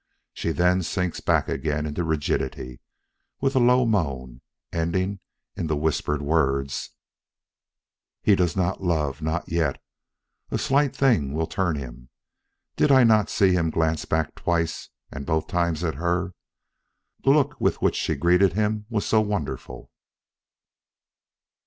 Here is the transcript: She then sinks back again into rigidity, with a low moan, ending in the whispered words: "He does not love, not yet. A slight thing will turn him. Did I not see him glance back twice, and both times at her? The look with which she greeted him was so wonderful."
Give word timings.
She 0.33 0.51
then 0.51 0.81
sinks 0.81 1.19
back 1.19 1.47
again 1.47 1.85
into 1.85 2.03
rigidity, 2.03 2.79
with 3.39 3.55
a 3.55 3.59
low 3.59 3.85
moan, 3.85 4.41
ending 4.73 5.19
in 5.55 5.67
the 5.67 5.77
whispered 5.77 6.23
words: 6.23 6.89
"He 8.23 8.33
does 8.33 8.55
not 8.55 8.81
love, 8.81 9.21
not 9.21 9.47
yet. 9.47 9.79
A 10.49 10.57
slight 10.57 10.95
thing 10.95 11.33
will 11.33 11.45
turn 11.45 11.75
him. 11.75 12.09
Did 12.75 12.91
I 12.91 13.03
not 13.03 13.29
see 13.29 13.51
him 13.53 13.69
glance 13.69 14.05
back 14.05 14.33
twice, 14.33 14.89
and 15.11 15.23
both 15.23 15.45
times 15.45 15.83
at 15.83 15.93
her? 15.93 16.33
The 17.23 17.29
look 17.29 17.57
with 17.61 17.79
which 17.83 17.95
she 17.95 18.15
greeted 18.15 18.53
him 18.53 18.87
was 18.89 19.05
so 19.05 19.21
wonderful." 19.21 19.91